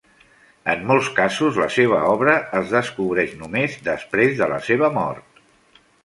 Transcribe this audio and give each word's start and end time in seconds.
En 0.71 0.79
molts 0.91 1.09
casos, 1.17 1.59
la 1.63 1.67
seva 1.75 1.99
obra 2.13 2.33
es 2.59 2.73
descobreix 2.75 3.35
només 3.41 3.75
després 3.89 4.33
de 4.39 4.47
la 4.55 4.59
seva 4.69 4.89
mort. 4.97 5.43